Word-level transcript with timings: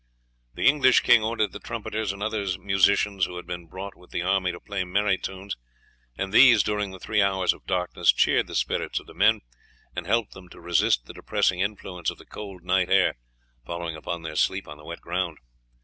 The 0.55 0.65
English 0.67 1.01
king 1.01 1.21
ordered 1.21 1.51
the 1.51 1.59
trumpeters 1.59 2.11
and 2.11 2.23
other 2.23 2.43
musicians 2.59 3.25
who 3.25 3.35
had 3.35 3.45
been 3.45 3.67
brought 3.67 3.95
with 3.95 4.09
the 4.09 4.23
army 4.23 4.51
to 4.51 4.59
play 4.59 4.83
merry 4.83 5.15
tunes, 5.19 5.55
and 6.17 6.33
these 6.33 6.63
during 6.63 6.89
the 6.89 6.97
three 6.99 7.21
hours 7.21 7.53
of 7.53 7.67
darkness 7.67 8.11
cheered 8.11 8.47
the 8.47 8.55
spirits 8.55 8.99
of 8.99 9.05
the 9.05 9.13
men 9.13 9.41
and 9.95 10.07
helped 10.07 10.33
them 10.33 10.49
to 10.49 10.59
resist 10.59 11.05
the 11.05 11.13
depressing 11.13 11.59
influence 11.59 12.09
of 12.09 12.17
the 12.17 12.25
cold 12.25 12.63
night 12.63 12.89
air 12.89 13.13
following 13.63 13.95
upon 13.95 14.23
their 14.23 14.35
sleep 14.35 14.67
on 14.67 14.77
the 14.79 14.85
wet 14.85 15.01
ground. 15.01 15.37